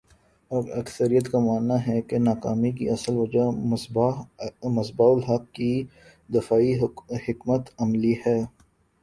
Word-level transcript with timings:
اور 0.51 0.63
اکثریت 0.77 1.27
کا 1.31 1.39
ماننا 1.39 1.75
ہے 1.87 1.99
کہ 2.09 2.17
ناکامی 2.19 2.71
کی 2.77 2.89
اصل 2.89 3.13
وجہ 3.17 3.45
مصباح 3.69 5.11
الحق 5.11 5.45
کی 5.53 5.71
دفاعی 6.29 6.73
حکمت 7.27 7.69
عملی 7.79 8.13
ہے 8.25 8.39